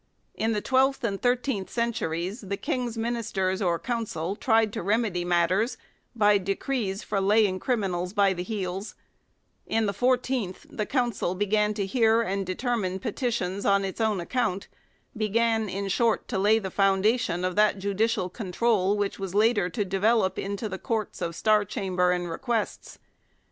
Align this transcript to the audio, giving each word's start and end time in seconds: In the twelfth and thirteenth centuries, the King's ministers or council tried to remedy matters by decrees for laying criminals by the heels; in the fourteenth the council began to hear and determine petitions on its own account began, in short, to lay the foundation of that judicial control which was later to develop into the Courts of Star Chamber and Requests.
In 0.33 0.53
the 0.53 0.61
twelfth 0.61 1.03
and 1.03 1.21
thirteenth 1.21 1.69
centuries, 1.69 2.41
the 2.41 2.57
King's 2.57 2.97
ministers 2.97 3.61
or 3.61 3.77
council 3.77 4.35
tried 4.35 4.73
to 4.73 4.81
remedy 4.81 5.23
matters 5.23 5.77
by 6.15 6.39
decrees 6.39 7.03
for 7.03 7.21
laying 7.21 7.59
criminals 7.59 8.11
by 8.11 8.33
the 8.33 8.41
heels; 8.41 8.95
in 9.67 9.85
the 9.85 9.93
fourteenth 9.93 10.65
the 10.71 10.87
council 10.87 11.35
began 11.35 11.75
to 11.75 11.85
hear 11.85 12.23
and 12.23 12.47
determine 12.47 12.97
petitions 12.97 13.63
on 13.63 13.85
its 13.85 14.01
own 14.01 14.19
account 14.19 14.67
began, 15.15 15.69
in 15.69 15.87
short, 15.87 16.27
to 16.29 16.39
lay 16.39 16.57
the 16.57 16.71
foundation 16.71 17.45
of 17.45 17.55
that 17.55 17.77
judicial 17.77 18.27
control 18.27 18.97
which 18.97 19.19
was 19.19 19.35
later 19.35 19.69
to 19.69 19.85
develop 19.85 20.39
into 20.39 20.67
the 20.67 20.79
Courts 20.79 21.21
of 21.21 21.35
Star 21.35 21.63
Chamber 21.63 22.09
and 22.11 22.27
Requests. 22.27 22.97